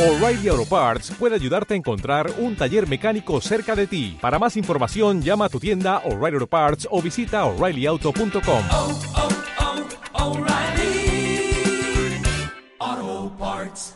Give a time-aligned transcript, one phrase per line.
[0.00, 4.16] O'Reilly Auto Parts puede ayudarte a encontrar un taller mecánico cerca de ti.
[4.18, 8.64] Para más información, llama a tu tienda O'Reilly Auto Parts o visita oreillyauto.com.
[8.72, 8.98] oh,
[12.88, 13.94] oh, Parts.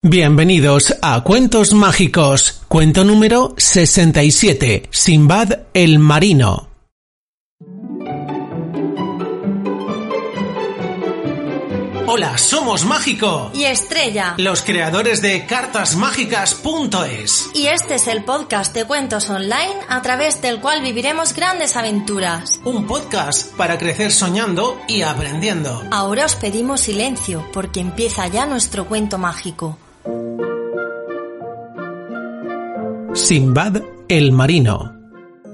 [0.00, 6.67] Bienvenidos a Cuentos Mágicos, cuento número 67, Simbad el Marino.
[12.10, 14.34] Hola, somos Mágico, y Estrella.
[14.38, 17.50] los creadores de cartasmágicas.es.
[17.52, 22.62] Y este es el podcast de cuentos online a través del cual viviremos grandes aventuras.
[22.64, 25.84] Un podcast para crecer soñando y aprendiendo.
[25.90, 29.76] Ahora os pedimos silencio porque empieza ya nuestro cuento mágico.
[33.12, 34.96] Simbad el Marino.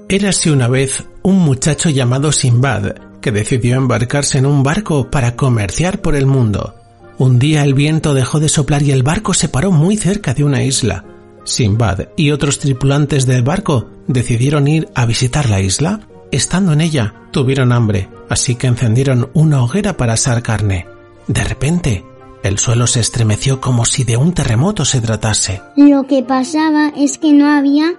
[0.07, 2.93] Érase una vez un muchacho llamado Simbad
[3.25, 6.75] que decidió embarcarse en un barco para comerciar por el mundo.
[7.17, 10.43] Un día el viento dejó de soplar y el barco se paró muy cerca de
[10.43, 11.05] una isla.
[11.43, 16.01] Simbad y otros tripulantes del barco decidieron ir a visitar la isla.
[16.31, 20.85] Estando en ella, tuvieron hambre, así que encendieron una hoguera para asar carne.
[21.27, 22.05] De repente,
[22.43, 25.63] el suelo se estremeció como si de un terremoto se tratase.
[25.75, 27.95] Lo que pasaba es que no había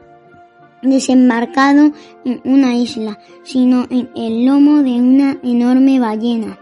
[0.91, 1.93] desembarcado
[2.25, 6.59] en una isla, sino en el lomo de una enorme ballena,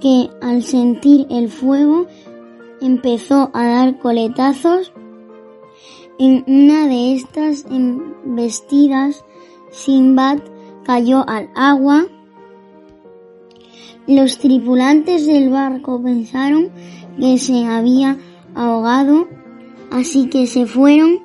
[0.00, 2.06] que al sentir el fuego
[2.80, 4.92] empezó a dar coletazos.
[6.18, 9.24] En una de estas embestidas,
[9.70, 10.38] Sinbad
[10.84, 12.06] cayó al agua.
[14.06, 16.70] Los tripulantes del barco pensaron
[17.18, 18.18] que se había
[18.54, 19.28] ahogado,
[19.90, 21.20] así que se fueron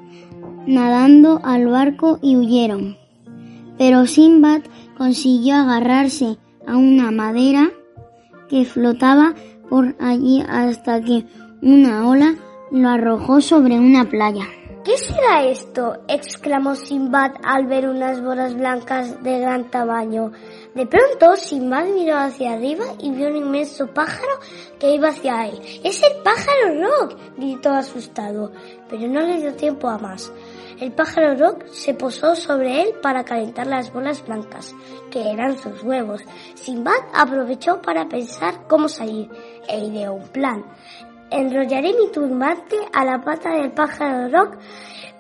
[0.65, 2.97] nadando al barco y huyeron.
[3.77, 4.61] Pero Sinbad
[4.97, 7.71] consiguió agarrarse a una madera
[8.49, 9.33] que flotaba
[9.69, 11.25] por allí hasta que
[11.61, 12.35] una ola
[12.71, 14.45] lo arrojó sobre una playa.
[14.83, 15.97] ¿Qué será esto?
[16.07, 20.31] exclamó Simbad al ver unas bolas blancas de gran tamaño.
[20.73, 24.39] De pronto, Simbad miró hacia arriba y vio un inmenso pájaro
[24.79, 25.59] que iba hacia él.
[25.83, 27.17] ¡Es el pájaro Rock!
[27.37, 28.51] gritó asustado,
[28.89, 30.31] pero no le dio tiempo a más.
[30.79, 34.73] El pájaro Rock se posó sobre él para calentar las bolas blancas,
[35.11, 36.21] que eran sus huevos.
[36.55, 39.29] Simbad aprovechó para pensar cómo salir
[39.67, 40.63] e ideó un plan.
[41.31, 44.57] Enrollaré mi turbante a la pata del pájaro Rock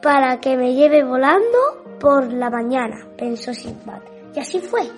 [0.01, 4.01] para que me lleve volando por la mañana, pensó Sinbad.
[4.33, 4.89] Y así fue.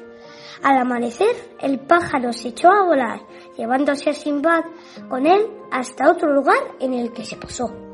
[0.61, 3.19] Al amanecer, el pájaro se echó a volar,
[3.57, 4.63] llevándose a Sinbad
[5.09, 7.90] con él hasta otro lugar en el que se posó.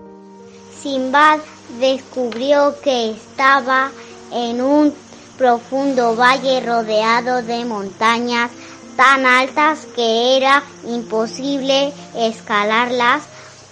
[0.81, 1.39] Sinbad
[1.79, 3.91] descubrió que estaba
[4.31, 4.93] en un
[5.37, 8.51] profundo valle rodeado de montañas
[8.95, 13.23] tan altas que era imposible escalarlas.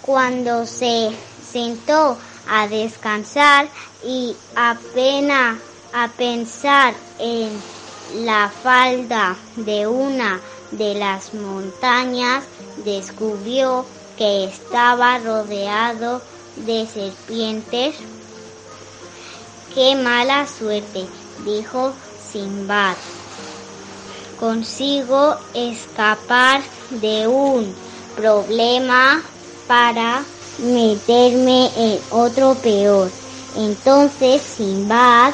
[0.02, 1.10] Cuando se
[1.50, 2.16] sentó
[2.48, 3.68] a descansar
[4.04, 5.58] y apenas
[5.92, 7.50] a pensar en
[8.24, 10.40] la falda de una
[10.70, 12.44] de las montañas
[12.84, 13.84] descubrió
[14.16, 17.96] que estaba rodeado de serpientes.
[19.74, 21.06] Qué mala suerte,
[21.44, 22.96] dijo Simbad
[24.38, 27.74] consigo escapar de un
[28.16, 29.22] problema
[29.66, 30.24] para
[30.58, 33.10] meterme en otro peor.
[33.56, 35.32] Entonces Simbad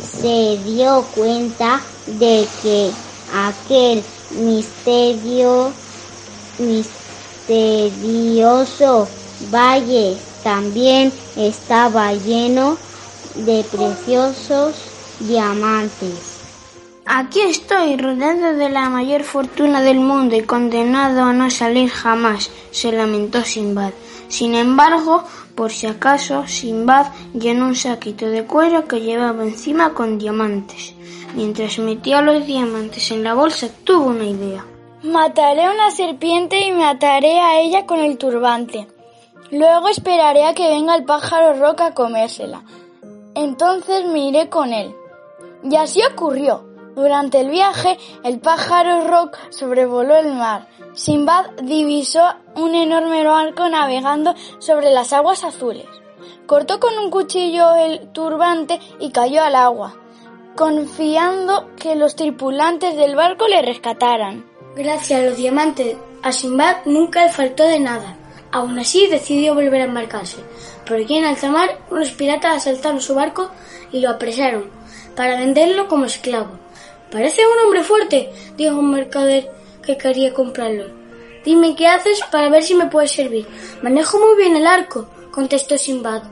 [0.00, 2.92] se dio cuenta de que
[3.34, 5.72] aquel misterio
[7.48, 9.08] misterioso
[9.52, 12.76] valle también estaba lleno
[13.34, 14.74] de preciosos
[15.20, 16.38] diamantes.
[17.10, 22.50] Aquí estoy, rodeado de la mayor fortuna del mundo y condenado a no salir jamás,
[22.70, 23.92] se lamentó Simbad.
[24.28, 30.18] Sin embargo, por si acaso, Simbad llenó un saquito de cuero que llevaba encima con
[30.18, 30.92] diamantes.
[31.34, 34.64] Mientras metía los diamantes en la bolsa, tuvo una idea.
[35.02, 38.86] Mataré a una serpiente y me ataré a ella con el turbante.
[39.50, 42.62] Luego esperaré a que venga el pájaro roca a comérsela.
[43.34, 44.94] Entonces me iré con él.
[45.62, 46.68] Y así ocurrió.
[46.98, 50.66] Durante el viaje, el pájaro Rock sobrevoló el mar.
[50.94, 55.86] Simbad divisó un enorme barco navegando sobre las aguas azules.
[56.46, 59.94] Cortó con un cuchillo el turbante y cayó al agua,
[60.56, 64.44] confiando que los tripulantes del barco le rescataran.
[64.74, 68.17] Gracias a los diamantes, a Simbad nunca le faltó de nada.
[68.50, 70.38] Aún así decidió volver a embarcarse,
[70.94, 73.50] allí en alta mar unos piratas asaltaron su barco
[73.92, 74.70] y lo apresaron
[75.14, 76.50] para venderlo como esclavo.
[77.10, 79.50] Parece un hombre fuerte, dijo un mercader
[79.82, 80.86] que quería comprarlo.
[81.44, 83.46] Dime qué haces para ver si me puedes servir.
[83.82, 86.22] Manejo muy bien el arco, contestó Sinbad.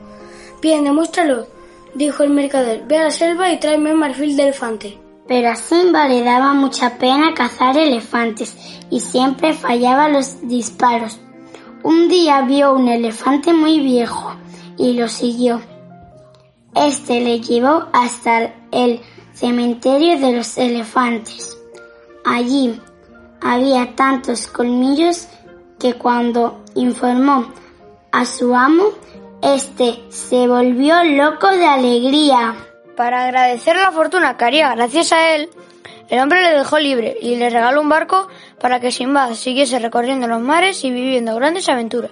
[0.61, 1.47] Bien, demuéstralo,
[1.95, 2.83] dijo el mercader.
[2.87, 4.97] Ve a la selva y tráeme un marfil de elefante.
[5.27, 8.55] Pero a Simba le daba mucha pena cazar elefantes
[8.89, 11.19] y siempre fallaba los disparos.
[11.87, 14.35] Un día vio un elefante muy viejo
[14.75, 15.61] y lo siguió.
[16.75, 18.99] Este le llevó hasta el
[19.33, 21.57] cementerio de los elefantes.
[22.25, 22.77] Allí
[23.39, 25.29] había tantos colmillos
[25.79, 27.53] que cuando informó
[28.11, 28.89] a su amo,
[29.41, 32.53] este se volvió loco de alegría.
[32.97, 35.49] Para agradecer la fortuna que haría gracias a él,
[36.09, 38.27] el hombre le dejó libre y le regaló un barco
[38.59, 42.11] para que Sinbad siguiese recorriendo los mares y viviendo grandes aventuras.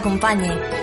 [0.01, 0.80] acompañe.